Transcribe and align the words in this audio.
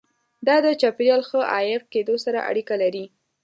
دا 0.47 0.55
د 0.65 0.67
چاپیریال 0.81 1.21
ښه 1.29 1.39
عایق 1.53 1.83
کېدو 1.93 2.15
سره 2.25 2.39
اړیکه 2.49 2.75
لري. 2.83 3.05